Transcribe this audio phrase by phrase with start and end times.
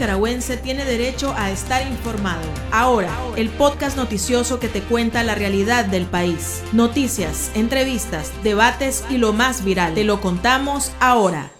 [0.00, 2.40] nicaragüense tiene derecho a estar informado.
[2.72, 6.62] Ahora, el podcast noticioso que te cuenta la realidad del país.
[6.72, 9.92] Noticias, entrevistas, debates y lo más viral.
[9.92, 11.50] Te lo contamos ahora.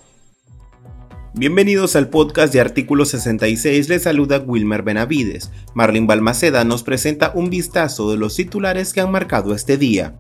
[1.35, 5.51] Bienvenidos al podcast de Artículo 66, les saluda Wilmer Benavides.
[5.75, 10.15] Marlene Balmaceda nos presenta un vistazo de los titulares que han marcado este día.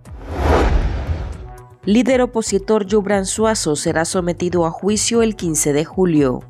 [1.86, 6.44] Líder opositor Yubran Suazo será sometido a juicio el 15 de julio.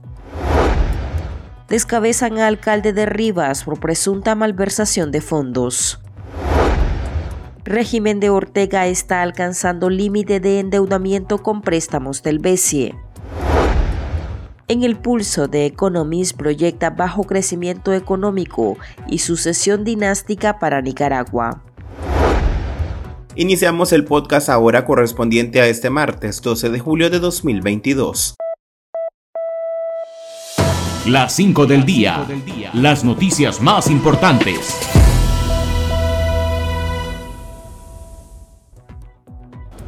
[1.70, 6.00] Descabezan a alcalde de Rivas por presunta malversación de fondos.
[7.62, 12.96] Régimen de Ortega está alcanzando límite de endeudamiento con préstamos del BESIE.
[14.66, 18.76] En el pulso de Economist proyecta bajo crecimiento económico
[19.06, 21.62] y sucesión dinástica para Nicaragua.
[23.36, 28.39] Iniciamos el podcast ahora correspondiente a este martes 12 de julio de 2022.
[31.06, 32.26] Las 5 del día.
[32.74, 34.76] Las noticias más importantes.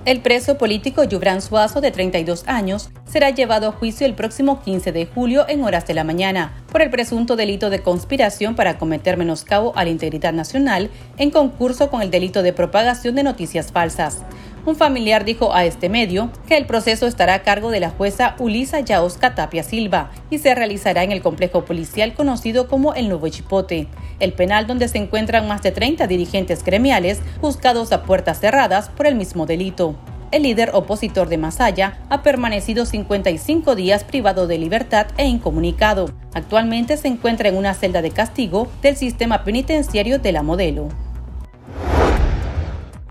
[0.06, 4.90] El preso político Yubran Suazo, de 32 años, será llevado a juicio el próximo 15
[4.90, 9.18] de julio en horas de la mañana por el presunto delito de conspiración para cometer
[9.18, 14.22] menoscabo a la integridad nacional en concurso con el delito de propagación de noticias falsas.
[14.64, 18.36] Un familiar dijo a este medio que el proceso estará a cargo de la jueza
[18.38, 23.28] Ulisa Yaosca Tapia Silva y se realizará en el complejo policial conocido como el Nuevo
[23.28, 23.88] Chipote,
[24.20, 29.08] el penal donde se encuentran más de 30 dirigentes gremiales juzgados a puertas cerradas por
[29.08, 29.96] el mismo delito.
[30.30, 36.08] El líder opositor de Masaya ha permanecido 55 días privado de libertad e incomunicado.
[36.34, 40.88] Actualmente se encuentra en una celda de castigo del sistema penitenciario de la modelo.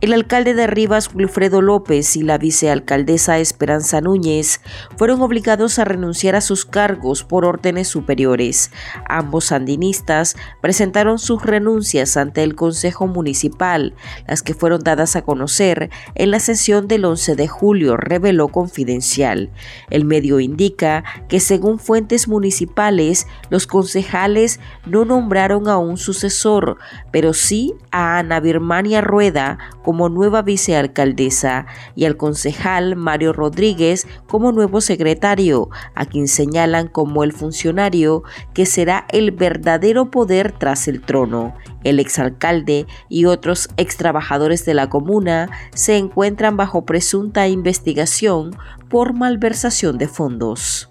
[0.02, 4.60] El alcalde de Rivas, Wilfredo López, y la vicealcaldesa Esperanza Núñez
[4.98, 8.72] fueron obligados a renunciar a sus cargos por órdenes superiores.
[9.08, 13.94] Ambos sandinistas presentaron sus renuncias ante el Consejo Municipal,
[14.28, 19.52] las que fueron dadas a conocer en la sesión del 11 de julio, reveló Confidencial.
[19.92, 26.80] El medio indica que según fuentes municipales, los concejales no nombraron a un sucesor,
[27.12, 29.60] pero sí a Ana Birmania Rueda
[29.92, 31.66] como nueva vicealcaldesa
[31.96, 38.66] y al concejal Mario Rodríguez como nuevo secretario, a quien señalan como el funcionario que
[38.66, 41.54] será el verdadero poder tras el trono.
[41.84, 48.56] El exalcalde y otros extrabajadores de la comuna se encuentran bajo presunta investigación
[48.88, 50.91] por malversación de fondos.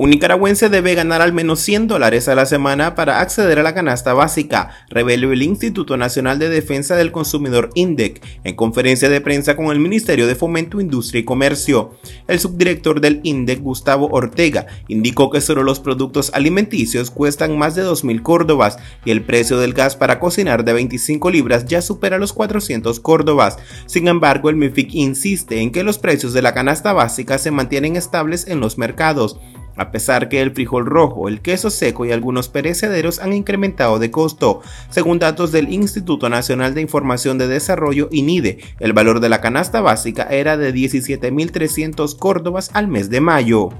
[0.00, 3.74] Un nicaragüense debe ganar al menos 100 dólares a la semana para acceder a la
[3.74, 9.56] canasta básica, reveló el Instituto Nacional de Defensa del Consumidor INDEC en conferencia de prensa
[9.56, 11.94] con el Ministerio de Fomento, Industria y Comercio.
[12.28, 17.82] El subdirector del INDEC, Gustavo Ortega, indicó que solo los productos alimenticios cuestan más de
[17.82, 22.32] 2.000 córdobas y el precio del gas para cocinar de 25 libras ya supera los
[22.32, 23.58] 400 córdobas.
[23.86, 27.96] Sin embargo, el MIFIC insiste en que los precios de la canasta básica se mantienen
[27.96, 29.40] estables en los mercados
[29.78, 34.10] a pesar que el frijol rojo, el queso seco y algunos perecederos han incrementado de
[34.10, 34.60] costo.
[34.90, 39.80] Según datos del Instituto Nacional de Información de Desarrollo INIDE, el valor de la canasta
[39.80, 43.70] básica era de 17.300 córdobas al mes de mayo.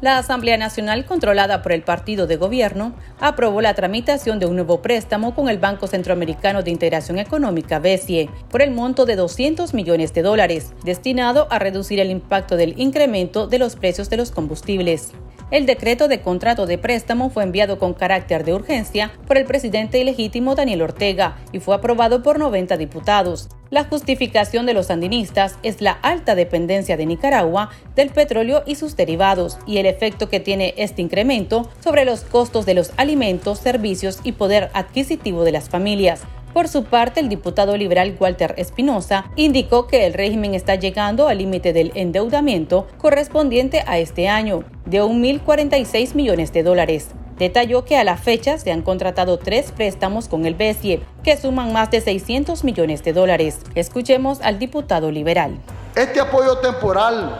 [0.00, 4.80] La Asamblea Nacional, controlada por el partido de gobierno, aprobó la tramitación de un nuevo
[4.80, 10.14] préstamo con el Banco Centroamericano de Integración Económica, BESIE, por el monto de 200 millones
[10.14, 15.10] de dólares, destinado a reducir el impacto del incremento de los precios de los combustibles.
[15.50, 19.98] El decreto de contrato de préstamo fue enviado con carácter de urgencia por el presidente
[19.98, 23.48] ilegítimo Daniel Ortega y fue aprobado por 90 diputados.
[23.70, 28.96] La justificación de los sandinistas es la alta dependencia de Nicaragua del petróleo y sus
[28.96, 34.20] derivados y el efecto que tiene este incremento sobre los costos de los alimentos, servicios
[34.24, 36.22] y poder adquisitivo de las familias.
[36.54, 41.38] Por su parte, el diputado liberal Walter Espinosa indicó que el régimen está llegando al
[41.38, 47.08] límite del endeudamiento correspondiente a este año, de 1.046 millones de dólares.
[47.38, 51.72] Detalló que a la fecha se han contratado tres préstamos con el BESIE, que suman
[51.72, 53.60] más de 600 millones de dólares.
[53.76, 55.56] Escuchemos al diputado liberal.
[55.94, 57.38] Este apoyo temporal,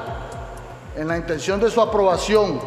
[0.96, 2.60] en la intención de su aprobación,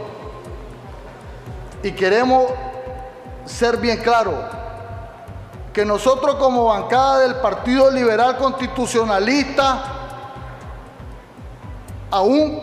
[1.82, 2.52] y queremos
[3.46, 4.36] ser bien claros,
[5.72, 9.84] que nosotros como bancada del Partido Liberal Constitucionalista,
[12.10, 12.60] aún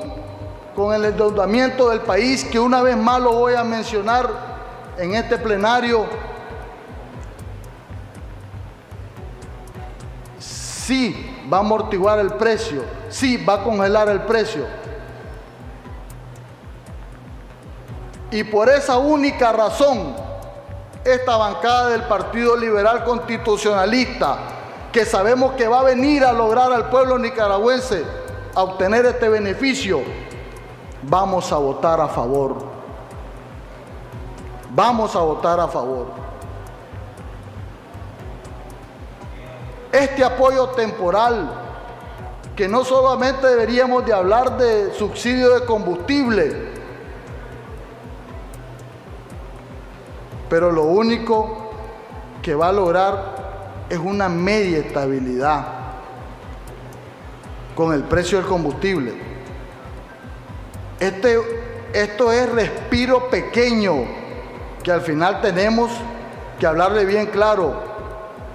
[0.76, 4.48] con el endeudamiento del país, que una vez más lo voy a mencionar
[4.99, 6.06] en este plenario,
[10.39, 14.67] sí va a amortiguar el precio, sí va a congelar el precio.
[18.31, 20.15] Y por esa única razón,
[21.05, 24.39] esta bancada del Partido Liberal Constitucionalista,
[24.93, 28.05] que sabemos que va a venir a lograr al pueblo nicaragüense
[28.55, 30.03] a obtener este beneficio,
[31.03, 32.68] vamos a votar a favor.
[34.75, 36.06] Vamos a votar a favor.
[39.91, 41.50] Este apoyo temporal,
[42.55, 46.69] que no solamente deberíamos de hablar de subsidio de combustible,
[50.50, 51.71] pero lo único
[52.43, 55.67] que va a lograr es una media estabilidad
[57.75, 59.14] con el precio del combustible.
[61.00, 61.38] Este,
[61.93, 64.18] esto es respiro pequeño
[64.88, 65.90] que al final tenemos
[66.58, 67.75] que hablarle bien claro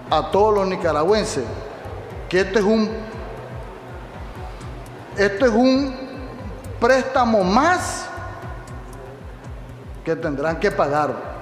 [0.09, 1.43] a todos los nicaragüenses
[2.27, 2.89] que esto es un
[5.15, 5.95] esto es un
[6.79, 8.07] préstamo más
[10.03, 11.32] que tendrán que pagar.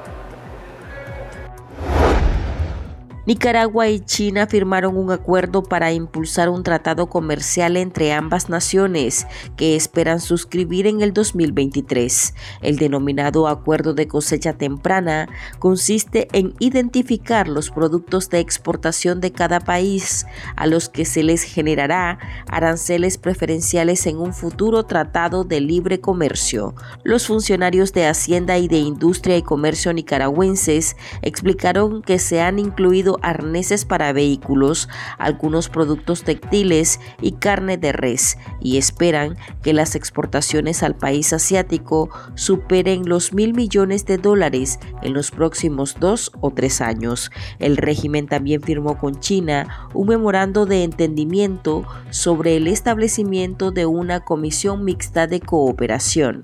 [3.28, 9.76] Nicaragua y China firmaron un acuerdo para impulsar un tratado comercial entre ambas naciones que
[9.76, 12.34] esperan suscribir en el 2023.
[12.64, 15.30] El denominado Acuerdo de cosecha temprana
[15.60, 20.26] consiste en identificar los productos de exportación de cada país
[20.56, 22.18] a los que se les generará
[22.48, 26.74] aranceles preferenciales en un futuro tratado de libre comercio.
[27.04, 33.11] Los funcionarios de Hacienda y de Industria y Comercio nicaragüenses explicaron que se han incluido
[33.22, 40.84] arneses para vehículos, algunos productos textiles y carne de res y esperan que las exportaciones
[40.84, 46.82] al país asiático superen los mil millones de dólares en los próximos dos o tres
[46.82, 47.32] años.
[47.60, 54.22] El régimen también firmó con China un memorando de entendimiento sobre el establecimiento de una
[54.22, 56.42] comisión mixta de cooperación.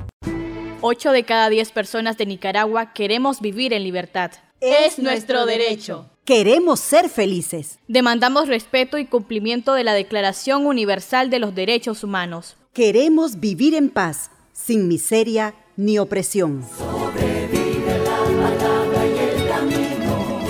[0.82, 4.32] Ocho de cada diez personas de Nicaragua queremos vivir en libertad.
[4.62, 6.10] Es nuestro derecho.
[6.28, 7.80] Queremos ser felices.
[7.88, 12.58] Demandamos respeto y cumplimiento de la Declaración Universal de los Derechos Humanos.
[12.74, 16.66] Queremos vivir en paz, sin miseria ni opresión.
[16.78, 20.42] Sobrevive la y el camino,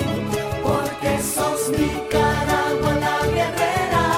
[0.64, 4.10] porque sos Nicaragua la guerrera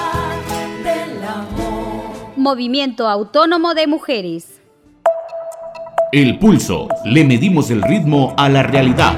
[0.83, 2.37] del amor.
[2.37, 4.61] Movimiento Autónomo de Mujeres.
[6.11, 6.87] El pulso.
[7.05, 9.13] Le medimos el ritmo a la realidad.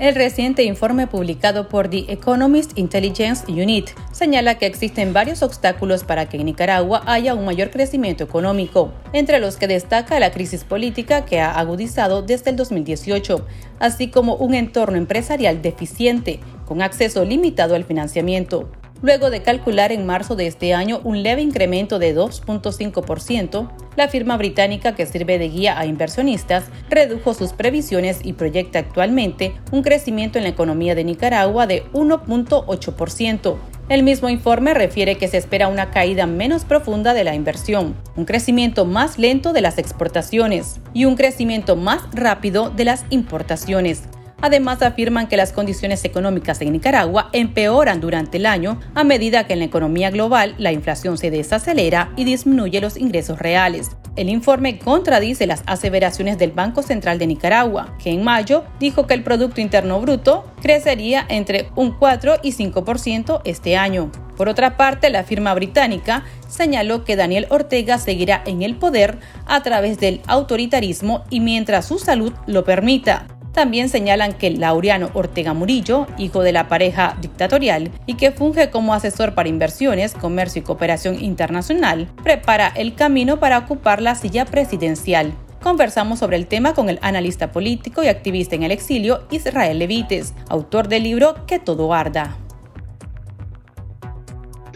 [0.00, 6.26] El reciente informe publicado por The Economist Intelligence Unit señala que existen varios obstáculos para
[6.26, 11.26] que en Nicaragua haya un mayor crecimiento económico, entre los que destaca la crisis política
[11.26, 13.46] que ha agudizado desde el 2018,
[13.78, 18.70] así como un entorno empresarial deficiente, con acceso limitado al financiamiento
[19.02, 24.36] luego de calcular en marzo de este año un leve incremento de 2.5%, la firma
[24.36, 30.38] británica que sirve de guía a inversionistas redujo sus previsiones y proyecta actualmente un crecimiento
[30.38, 33.56] en la economía de Nicaragua de 1.8%.
[33.88, 38.24] El mismo informe refiere que se espera una caída menos profunda de la inversión, un
[38.24, 44.04] crecimiento más lento de las exportaciones y un crecimiento más rápido de las importaciones,
[44.42, 49.52] Además, afirman que las condiciones económicas en Nicaragua empeoran durante el año a medida que
[49.52, 53.90] en la economía global la inflación se desacelera y disminuye los ingresos reales.
[54.16, 59.14] El informe contradice las aseveraciones del Banco Central de Nicaragua, que en mayo dijo que
[59.14, 64.10] el Producto Interno Bruto crecería entre un 4 y 5% este año.
[64.36, 69.62] Por otra parte, la firma británica señaló que Daniel Ortega seguirá en el poder a
[69.62, 73.26] través del autoritarismo y mientras su salud lo permita.
[73.52, 78.94] También señalan que Laureano Ortega Murillo, hijo de la pareja dictatorial y que funge como
[78.94, 85.34] asesor para inversiones, comercio y cooperación internacional, prepara el camino para ocupar la silla presidencial.
[85.60, 90.32] Conversamos sobre el tema con el analista político y activista en el exilio Israel Levites,
[90.48, 92.36] autor del libro Que todo arda.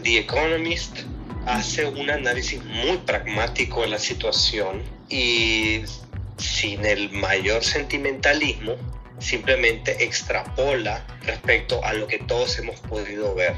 [0.02, 0.98] The Economist
[1.46, 5.80] hace un análisis muy pragmático de la situación y
[6.38, 8.74] sin el mayor sentimentalismo,
[9.18, 13.54] simplemente extrapola respecto a lo que todos hemos podido ver,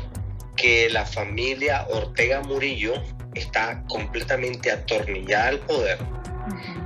[0.57, 2.95] que la familia Ortega Murillo
[3.35, 5.99] está completamente atornillada al poder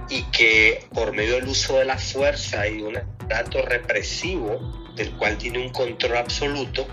[0.08, 4.58] y que por medio del uso de la fuerza y un dato represivo
[4.96, 6.86] del cual tiene un control absoluto,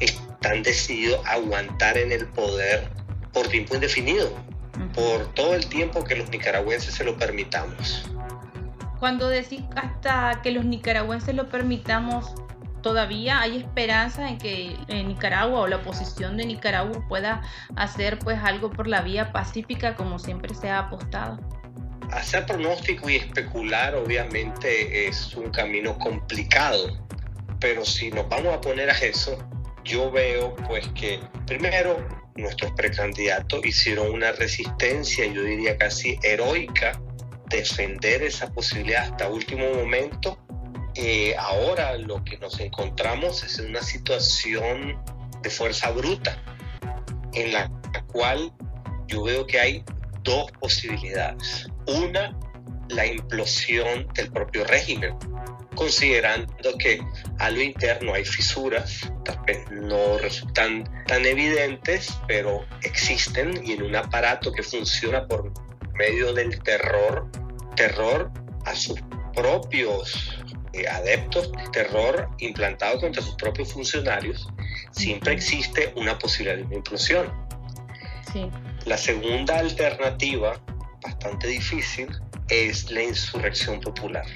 [0.00, 2.88] están decididos a aguantar en el poder
[3.32, 4.32] por tiempo indefinido,
[4.94, 8.04] por todo el tiempo que los nicaragüenses se lo permitamos.
[8.98, 12.34] Cuando decís hasta que los nicaragüenses lo permitamos,
[12.82, 17.42] todavía hay esperanza en que en Nicaragua o la oposición de Nicaragua pueda
[17.74, 21.38] hacer pues algo por la vía pacífica como siempre se ha apostado.
[22.12, 26.96] Hacer pronóstico y especular obviamente es un camino complicado,
[27.58, 29.36] pero si nos vamos a poner a eso,
[29.84, 37.00] yo veo pues que primero nuestros precandidatos hicieron una resistencia, yo diría casi heroica,
[37.48, 40.38] defender esa posibilidad hasta último momento.
[40.94, 44.98] Eh, ahora lo que nos encontramos es en una situación
[45.42, 46.42] de fuerza bruta,
[47.34, 47.70] en la
[48.12, 48.52] cual
[49.06, 49.84] yo veo que hay
[50.22, 51.68] dos posibilidades.
[51.86, 52.36] Una,
[52.88, 55.14] la implosión del propio régimen,
[55.74, 57.00] considerando que
[57.38, 63.82] a lo interno hay fisuras, tal vez no resultan tan evidentes, pero existen y en
[63.82, 65.52] un aparato que funciona por
[65.96, 67.30] medio del terror,
[67.76, 68.30] terror
[68.64, 69.00] a sus
[69.34, 70.38] propios
[70.72, 74.48] eh, adeptos, terror implantado contra sus propios funcionarios,
[74.90, 77.46] siempre existe una posibilidad de una implosión.
[78.84, 80.60] La segunda alternativa,
[81.02, 82.08] bastante difícil,
[82.48, 84.26] es la insurrección popular.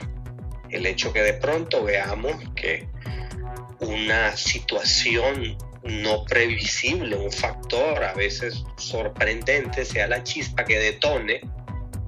[0.71, 2.88] El hecho que de pronto veamos que
[3.81, 11.40] una situación no previsible, un factor a veces sorprendente, sea la chispa que detone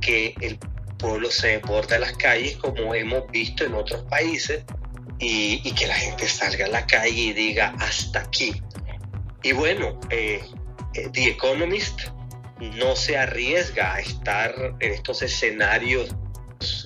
[0.01, 0.59] que el
[0.99, 4.65] pueblo se desborda a las calles como hemos visto en otros países
[5.19, 8.61] y, que la gente salga a la calle y diga hasta aquí.
[9.43, 10.43] Y bueno, eh,
[10.95, 12.01] eh, The Economist
[12.77, 16.15] no se arriesga a estar en estos escenarios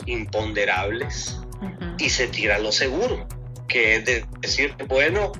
[0.06, 1.38] imponderables
[1.98, 3.26] y se tira lo seguro,
[3.68, 4.04] que es
[4.40, 5.32] decir, bueno,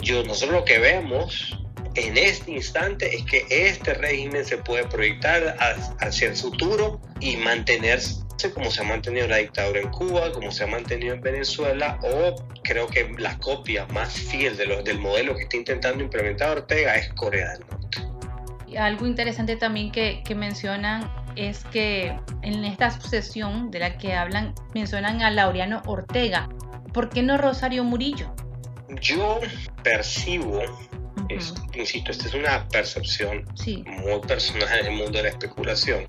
[0.00, 1.58] yo, nosotros lo que vemos
[1.94, 5.56] en este instante es que este régimen se puede proyectar
[6.00, 8.22] hacia el futuro y mantenerse
[8.54, 12.36] como se ha mantenido la dictadura en Cuba, como se ha mantenido en Venezuela, o
[12.62, 17.12] creo que la copia más fiel de del modelo que está intentando implementar Ortega es
[17.14, 17.98] Corea del Norte.
[18.68, 24.14] Y algo interesante también que, que mencionan es que en esta sucesión de la que
[24.14, 26.48] hablan mencionan a Laureano Ortega.
[26.92, 28.32] ¿Por qué no Rosario Murillo?
[29.00, 29.40] Yo
[29.82, 30.62] percibo,
[31.74, 33.44] insisto, esta es una percepción
[33.86, 36.06] muy personal en el mundo de la especulación,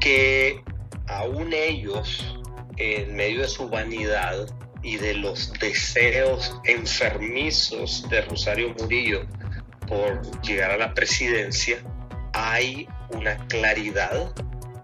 [0.00, 0.60] que
[1.06, 2.36] aún ellos,
[2.76, 4.46] en medio de su vanidad
[4.82, 9.26] y de los deseos enfermizos de Rosario Murillo
[9.86, 11.78] por llegar a la presidencia,
[12.32, 14.34] hay una claridad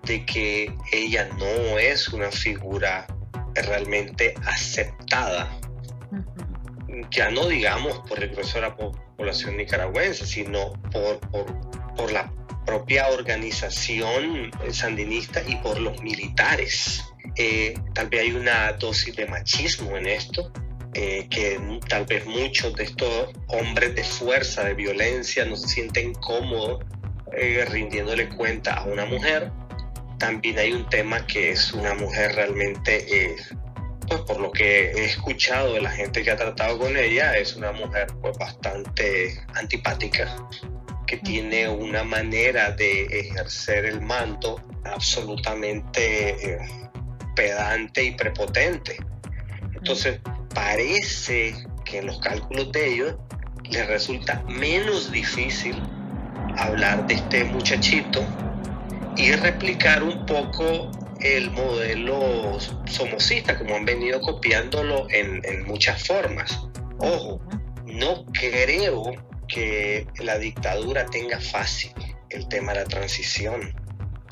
[0.04, 3.06] de que ella no es una figura
[3.54, 5.50] realmente aceptada,
[7.10, 11.20] ya no digamos por el grueso de la población nicaragüense, sino por,
[11.96, 12.32] por, la
[12.64, 17.04] propia organización sandinista y por los militares.
[17.36, 20.50] Eh, tal vez hay una dosis de machismo en esto,
[20.94, 26.14] eh, que tal vez muchos de estos hombres de fuerza, de violencia, no se sienten
[26.14, 26.82] cómodos
[27.36, 29.52] eh, rindiéndole cuenta a una mujer.
[30.18, 33.36] También hay un tema que es una mujer realmente,
[34.10, 37.54] pues por lo que he escuchado de la gente que ha tratado con ella, es
[37.54, 40.48] una mujer pues bastante antipática,
[41.06, 46.58] que tiene una manera de ejercer el manto absolutamente eh,
[47.36, 48.96] pedante y prepotente.
[49.76, 50.18] Entonces,
[50.54, 53.14] parece que en los cálculos de ellos
[53.70, 55.80] les resulta menos difícil
[56.58, 58.24] hablar de este muchachito
[59.16, 66.68] y replicar un poco el modelo somocista, como han venido copiándolo en, muchas formas.
[66.98, 67.40] Ojo,
[67.86, 69.12] no creo
[69.48, 71.92] que la dictadura tenga fácil
[72.30, 73.74] el tema de la transición,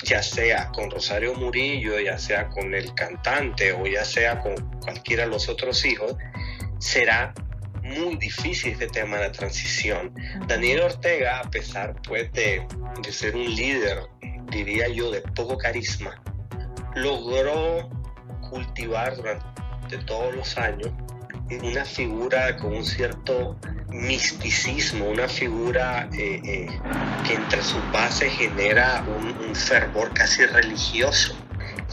[0.03, 5.23] ya sea con Rosario Murillo, ya sea con el cantante o ya sea con cualquiera
[5.23, 6.15] de los otros hijos,
[6.79, 7.33] será
[7.83, 10.13] muy difícil este tema de la transición.
[10.47, 12.65] Daniel Ortega, a pesar pues, de,
[13.01, 13.99] de ser un líder,
[14.51, 16.21] diría yo, de poco carisma,
[16.95, 17.89] logró
[18.49, 20.89] cultivar durante todos los años
[21.63, 23.57] una figura con un cierto
[23.89, 26.67] misticismo, una figura eh, eh,
[27.27, 31.35] que entre sus bases genera un fervor casi religioso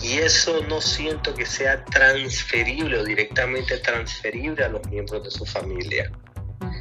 [0.03, 5.47] y eso no siento que sea transferible o directamente transferible a los miembros de su
[5.47, 6.11] familia.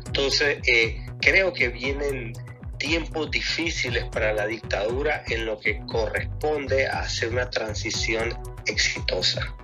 [0.05, 2.33] Entonces, eh, creo que vienen
[2.77, 9.55] tiempos difíciles para la dictadura en lo que corresponde a hacer una transición exitosa.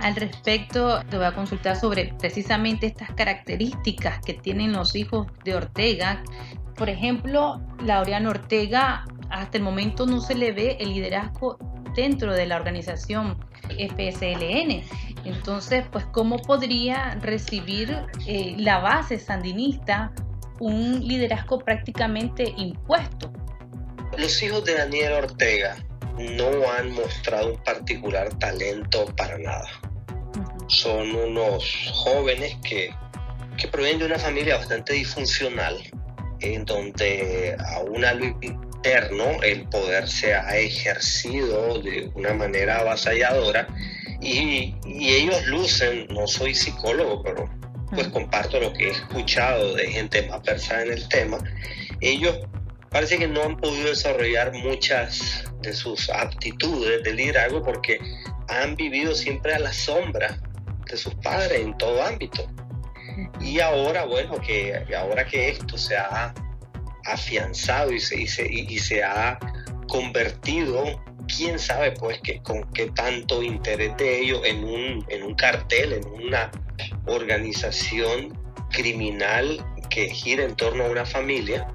[0.00, 5.54] Al respecto, te voy a consultar sobre precisamente estas características que tienen los hijos de
[5.54, 6.22] Ortega.
[6.76, 11.58] Por ejemplo, Laureano Ortega hasta el momento no se le ve el liderazgo
[11.94, 13.38] dentro de la organización
[13.70, 14.82] FSLN.
[15.24, 20.12] Entonces, pues, ¿cómo podría recibir eh, la base sandinista
[20.60, 23.32] un liderazgo prácticamente impuesto?
[24.16, 25.76] Los hijos de Daniel Ortega
[26.18, 29.68] no han mostrado un particular talento para nada.
[30.68, 32.90] Son unos jóvenes que,
[33.56, 35.76] que provienen de una familia bastante disfuncional,
[36.40, 43.66] en donde aún a lo interno el poder se ha ejercido de una manera avasalladora
[44.20, 47.48] y, y ellos lucen, no soy psicólogo, pero
[47.94, 51.38] pues comparto lo que he escuchado de gente más versada en el tema,
[52.00, 52.38] ellos
[52.90, 57.98] parece que no han podido desarrollar muchas de sus aptitudes de liderazgo porque
[58.48, 60.38] han vivido siempre a la sombra
[60.86, 62.46] de sus padres en todo ámbito.
[63.40, 66.34] Y ahora, bueno, que ahora que esto se ha
[67.04, 69.38] afianzado y se, y se, y se ha
[69.88, 71.02] convertido,
[71.34, 75.94] quién sabe pues que, con qué tanto interés de ellos en un, en un cartel,
[75.94, 76.50] en una
[77.06, 78.38] organización
[78.70, 81.68] criminal que gira en torno a una familia,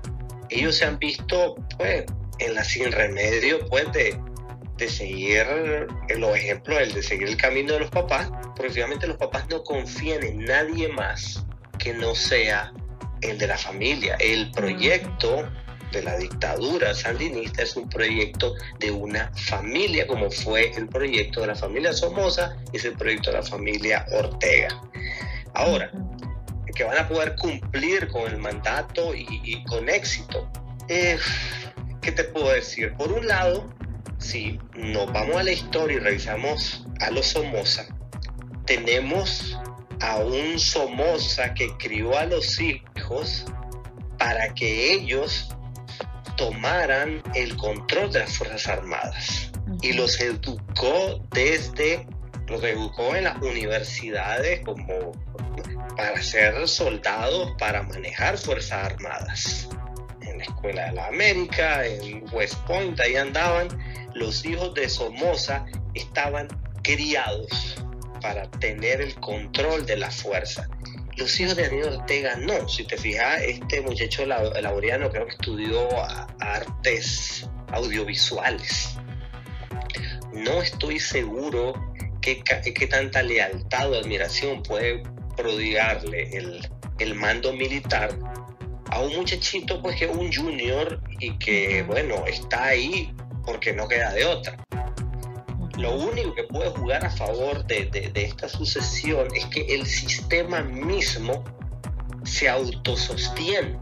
[0.50, 2.05] ellos se han visto pues
[2.39, 4.19] en la sin remedio pues de,
[4.77, 5.45] de seguir
[6.17, 9.63] los ejemplos, el de seguir el camino de los papás, porque obviamente los papás no
[9.63, 11.45] confían en nadie más
[11.79, 12.73] que no sea
[13.21, 14.15] el de la familia.
[14.19, 15.50] El proyecto
[15.91, 21.48] de la dictadura sandinista es un proyecto de una familia, como fue el proyecto de
[21.48, 24.81] la familia Somoza, es el proyecto de la familia Ortega.
[25.53, 25.91] Ahora,
[26.74, 30.50] que van a poder cumplir con el mandato y, con éxito.
[30.88, 31.17] Eh,
[32.01, 32.93] ¿Qué te puedo decir?
[32.93, 33.71] Por un lado,
[34.17, 37.86] si nos vamos a la historia y revisamos a los Somoza,
[38.65, 39.57] tenemos
[40.00, 43.45] a un Somoza que crió a los hijos
[44.17, 45.55] para que ellos
[46.41, 49.51] tomaran el control de las Fuerzas Armadas
[49.83, 52.07] y los educó desde,
[52.48, 55.12] los educó en las universidades como
[55.95, 59.69] para ser soldados, para manejar Fuerzas Armadas.
[60.21, 63.67] En la Escuela de la América, en West Point, ahí andaban.
[64.15, 66.48] Los hijos de Somoza estaban
[66.81, 67.75] criados
[68.20, 70.68] para tener el control de la fuerza.
[71.22, 72.68] Los hijos de Daniel Ortega no.
[72.68, 75.88] Si te fijas, este muchacho laboriano creo que estudió
[76.40, 78.98] artes audiovisuales.
[80.34, 81.74] No estoy seguro
[82.24, 85.03] qué, qué tanta lealtad o admiración puede
[85.38, 88.18] prodigarle el, el mando militar
[88.90, 93.14] a un muchachito pues que es un junior y que bueno está ahí
[93.46, 94.57] porque no queda de otra.
[95.77, 100.62] Lo único que puede jugar a favor de, de, esta sucesión es que el sistema
[100.62, 101.44] mismo
[102.24, 103.77] se autosostiene,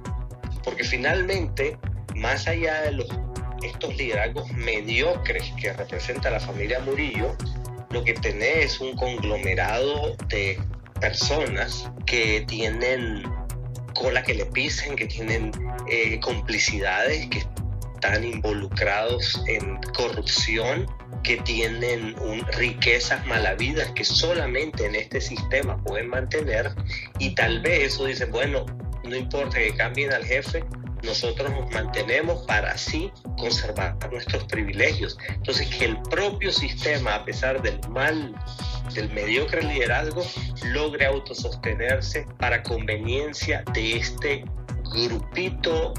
[0.63, 1.77] porque finalmente,
[2.15, 3.07] más allá de los,
[3.63, 7.35] estos liderazgos mediocres que representa la familia Murillo,
[7.89, 10.59] lo que tenés es un conglomerado de
[10.99, 13.23] personas que tienen
[13.93, 15.51] cola que le pisen, que tienen
[15.89, 17.43] eh, complicidades, que
[18.01, 20.85] están involucrados en corrupción,
[21.21, 26.71] que tienen un, riquezas malavidas que solamente en este sistema pueden mantener
[27.19, 28.65] y tal vez eso dice, bueno,
[29.03, 30.63] no importa que cambien al jefe,
[31.03, 35.17] nosotros nos mantenemos para así conservar nuestros privilegios.
[35.27, 38.33] Entonces, que el propio sistema, a pesar del mal,
[38.93, 40.25] del mediocre liderazgo,
[40.67, 44.45] logre autosostenerse para conveniencia de este
[44.89, 45.93] grupito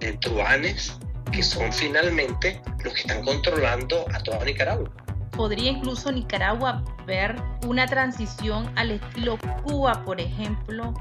[0.00, 0.98] de truanes
[1.32, 4.90] que son finalmente los que están controlando a toda Nicaragua.
[5.32, 7.34] Podría incluso Nicaragua ver
[7.66, 10.92] una transición al estilo Cuba, por ejemplo,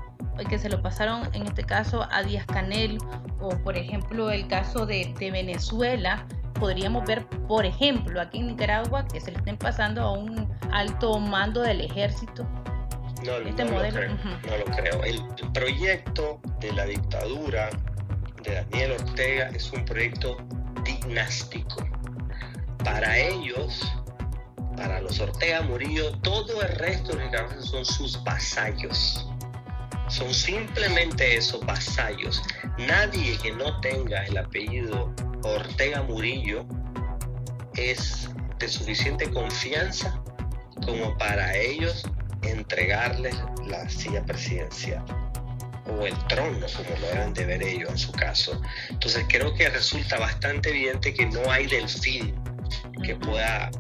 [0.50, 2.98] que se lo pasaron en este caso a Díaz Canel
[3.40, 6.26] o por ejemplo el caso de, Venezuela,
[6.60, 11.20] podríamos ver por ejemplo aquí en Nicaragua que se le estén pasando a un alto
[11.20, 12.48] mando del ejército.
[13.26, 14.02] No, este no, modelo.
[14.02, 15.04] Lo creo, no lo creo.
[15.04, 17.70] El, el proyecto de la dictadura
[18.44, 20.38] de Daniel Ortega es un proyecto
[20.84, 21.88] dinástico.
[22.84, 23.92] Para ellos,
[24.76, 29.28] para los Ortega Murillo, todo el resto de Nicaragua son sus vasallos
[30.12, 32.44] son simplemente esos vasallos.
[32.78, 36.66] Nadie que no tenga el apellido Ortega Murillo
[37.76, 40.22] es de suficiente confianza
[40.86, 42.04] como para ellos
[42.42, 45.04] entregarles la silla presidencial
[46.00, 48.62] o el trono, como lo deben de ver ellos en su caso.
[48.90, 52.36] Entonces creo que resulta bastante evidente que no hay delfín
[53.04, 53.72] que pueda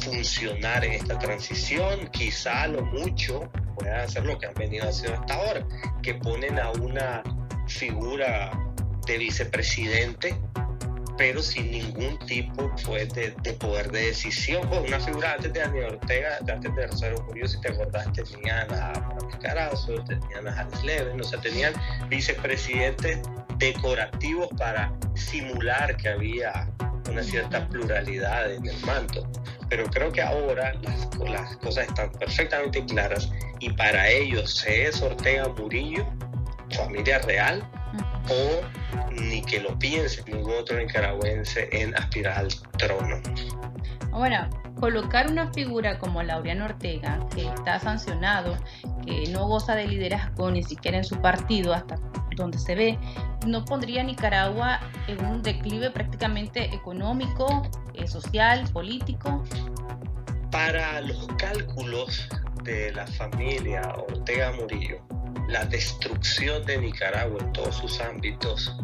[0.00, 5.34] funcionar en esta transición, quizá lo mucho puedan hacer lo que han venido haciendo hasta
[5.34, 5.66] ahora,
[6.02, 7.22] que ponen a una
[7.66, 8.50] figura
[9.06, 10.36] de vicepresidente
[11.20, 14.66] pero sin ningún tipo pues, de, poder de decisión.
[14.70, 18.72] Pues una figura antes de Daniel Ortega, antes de Rosario Murillo, si te acordás, tenían
[18.72, 21.74] a Juan Carazo, tenían a Hans Leven, o sea, tenían
[22.08, 23.18] vicepresidentes
[23.58, 26.70] decorativos para simular que había
[27.10, 29.30] una cierta pluralidad en el manto.
[29.68, 35.02] Pero creo que ahora las, las cosas están perfectamente claras y para ellos se es
[35.02, 36.06] Ortega Murillo,
[36.70, 37.62] familia real,
[38.28, 42.48] o ni que lo piense ningún otro nicaragüense en aspirar al
[42.78, 43.20] trono.
[44.10, 44.48] Bueno,
[44.78, 48.56] colocar una figura como Laureano Ortega, que está sancionado,
[49.06, 51.96] que no goza de liderazgo ni siquiera en su partido, hasta
[52.36, 52.98] donde se ve,
[53.46, 57.62] no pondría a Nicaragua en un declive prácticamente económico,
[57.94, 59.44] eh, social, político.
[60.50, 62.28] Para los cálculos
[62.64, 65.00] de la familia Ortega Murillo,
[65.48, 68.76] la destrucción de Nicaragua en todos sus ámbitos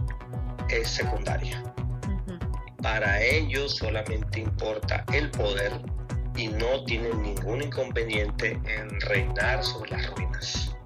[0.69, 1.63] es secundaria.
[2.83, 5.73] Para ellos solamente importa el poder
[6.37, 10.77] y no tienen ningún inconveniente en reinar sobre las ruinas.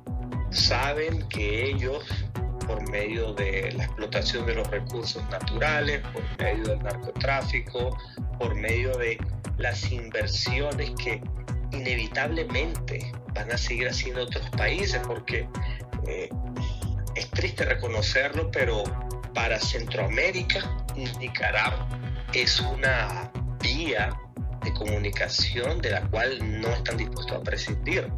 [0.50, 2.04] Saben que ellos,
[2.66, 7.96] por medio de la explotación de los recursos naturales, por medio del narcotráfico,
[8.38, 9.18] por medio de
[9.58, 11.22] las inversiones que
[11.72, 15.48] inevitablemente van a seguir haciendo otros países porque
[16.06, 16.28] eh,
[17.14, 18.84] es triste reconocerlo, pero
[19.34, 20.60] para Centroamérica,
[21.18, 21.88] Nicaragua
[22.32, 23.30] es una
[23.60, 24.10] vía
[24.62, 28.10] de comunicación de la cual no están dispuestos a prescindir.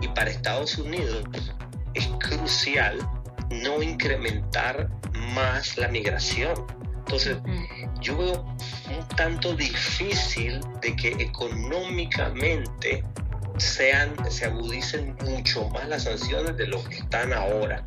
[0.00, 1.24] Y para Estados Unidos
[1.94, 2.98] es crucial
[3.50, 4.88] no incrementar
[5.34, 6.54] más la migración.
[7.06, 7.38] Entonces,
[8.00, 8.42] yo veo
[8.90, 13.04] un tanto difícil de que económicamente
[13.58, 17.84] sean, se agudicen mucho más las sanciones de lo que están ahora.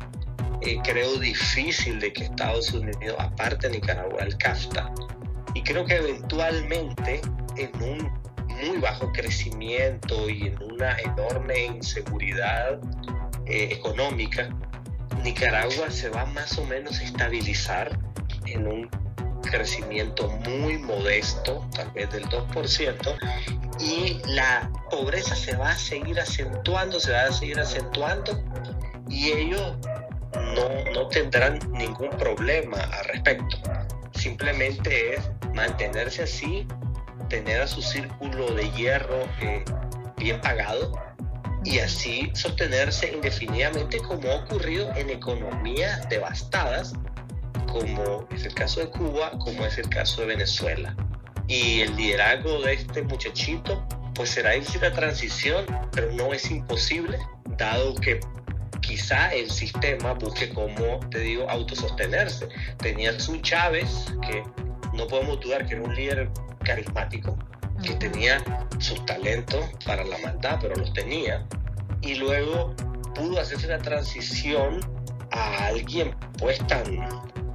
[0.62, 4.90] Eh, creo difícil de que Estados Unidos aparte Nicaragua el CAFTA.
[5.54, 7.20] Y creo que eventualmente
[7.58, 8.10] en un
[8.48, 12.80] muy bajo crecimiento y en una enorme inseguridad
[13.44, 14.48] eh, económica,
[15.22, 17.98] Nicaragua se va más o menos a estabilizar
[18.46, 18.90] en un
[19.50, 23.16] crecimiento muy modesto, tal vez del 2%,
[23.78, 28.42] y la pobreza se va a seguir acentuando, se va a seguir acentuando,
[29.08, 29.76] y ellos
[30.34, 33.56] no, no tendrán ningún problema al respecto.
[34.12, 36.66] Simplemente es mantenerse así,
[37.28, 39.64] tener a su círculo de hierro eh,
[40.16, 40.92] bien pagado
[41.64, 46.94] y así sostenerse indefinidamente como ha ocurrido en economías devastadas
[47.70, 50.94] como es el caso de Cuba, como es el caso de Venezuela.
[51.46, 57.18] Y el liderazgo de este muchachito, pues será difícil la transición, pero no es imposible,
[57.56, 58.20] dado que
[58.80, 62.48] quizá el sistema busque, como te digo, autosostenerse.
[62.78, 64.44] Tenía su Chávez, que
[64.92, 66.30] no podemos dudar que era un líder
[66.64, 67.36] carismático,
[67.82, 68.42] que tenía
[68.78, 71.46] sus talentos para la maldad, pero los tenía.
[72.02, 72.74] Y luego
[73.14, 74.80] pudo hacerse la transición
[75.32, 76.84] a alguien pues tan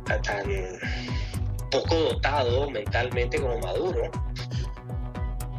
[0.06, 0.46] tan
[1.72, 4.12] poco dotado mentalmente como Maduro.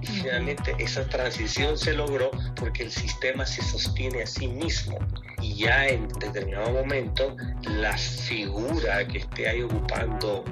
[0.02, 4.98] Y finalmente esa transición se logró porque el sistema se sostiene a sí mismo
[5.42, 10.44] y ya en determinado momento la figura que esté ahí ocupando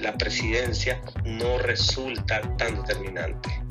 [0.00, 3.61] la presidencia no resulta tan determinante.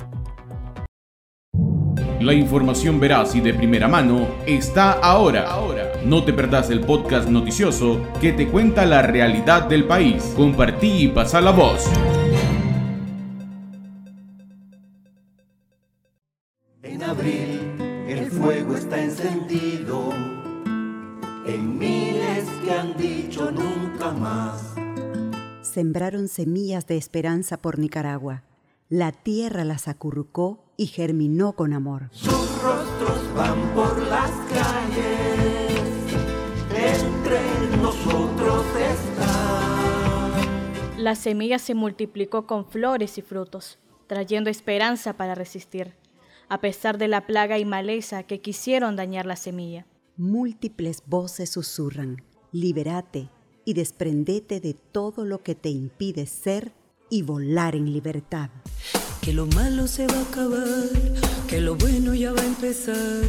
[2.22, 5.50] La información veraz y de primera mano está ahora.
[5.50, 5.92] ahora.
[6.04, 10.32] No te perdás el podcast noticioso que te cuenta la realidad del país.
[10.36, 11.84] Compartí y pasa la voz.
[16.84, 17.60] En abril
[18.06, 20.10] el fuego está encendido
[21.44, 24.74] en miles que han dicho nunca más.
[25.62, 28.44] Sembraron semillas de esperanza por Nicaragua.
[28.94, 32.10] La tierra las acurrucó y germinó con amor.
[32.12, 36.12] Sus rostros van por las calles,
[36.76, 37.40] entre
[37.78, 40.30] nosotros está.
[40.98, 43.78] La semilla se multiplicó con flores y frutos,
[44.08, 45.94] trayendo esperanza para resistir,
[46.50, 49.86] a pesar de la plaga y maleza que quisieron dañar la semilla.
[50.18, 53.30] Múltiples voces susurran, liberate
[53.64, 56.74] y desprendete de todo lo que te impide ser
[57.12, 58.48] y volar en libertad
[59.20, 60.88] que lo malo se va a acabar,
[61.46, 63.22] que lo bueno ya va a empezar.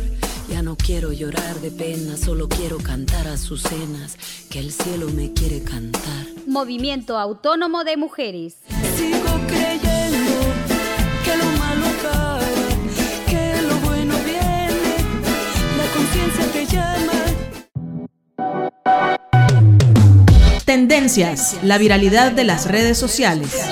[0.49, 4.17] Ya no quiero llorar de pena, solo quiero cantar a sus cenas,
[4.49, 6.25] que el cielo me quiere cantar.
[6.47, 8.57] Movimiento Autónomo de Mujeres.
[8.97, 9.42] Sigo
[20.73, 23.69] Tendencias, la viralidad de las redes sociales.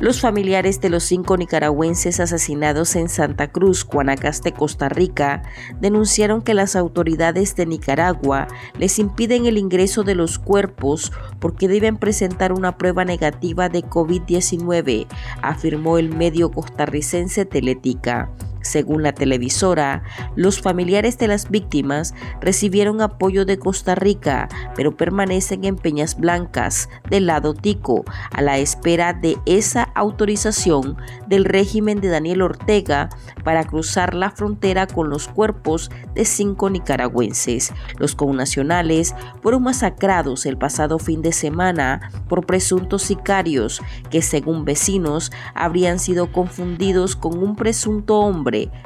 [0.00, 5.44] Los familiares de los cinco nicaragüenses asesinados en Santa Cruz, Guanacaste, Costa Rica,
[5.80, 11.96] denunciaron que las autoridades de Nicaragua les impiden el ingreso de los cuerpos porque deben
[11.96, 15.06] presentar una prueba negativa de COVID-19,
[15.42, 18.32] afirmó el medio costarricense Teletica.
[18.64, 20.02] Según la televisora,
[20.36, 26.88] los familiares de las víctimas recibieron apoyo de Costa Rica, pero permanecen en Peñas Blancas,
[27.10, 30.96] del lado tico, a la espera de esa autorización
[31.28, 33.10] del régimen de Daniel Ortega
[33.44, 37.72] para cruzar la frontera con los cuerpos de cinco nicaragüenses.
[37.98, 45.30] Los connacionales fueron masacrados el pasado fin de semana por presuntos sicarios que, según vecinos,
[45.54, 48.20] habrían sido confundidos con un presunto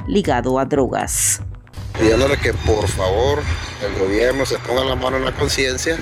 [0.07, 1.41] ligado a drogas.
[1.99, 3.41] Pidiéndole que por favor
[3.85, 5.97] el gobierno se ponga la mano en la conciencia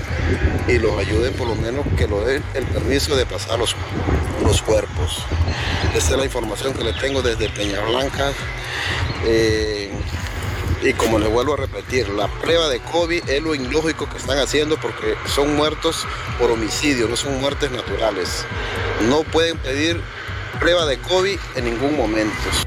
[0.67, 3.75] y los ayude por lo menos que lo den el permiso de pasar los,
[4.43, 5.23] los cuerpos.
[5.95, 8.31] Esta es la información que le tengo desde Peña Blanca.
[9.25, 9.91] Eh,
[10.83, 14.37] y como les vuelvo a repetir, la prueba de COVID es lo ilógico que están
[14.37, 16.05] haciendo porque son muertos
[16.39, 18.45] por homicidio, no son muertes naturales.
[19.09, 19.99] No pueden pedir
[20.59, 22.66] prueba de COVID en ningún momento.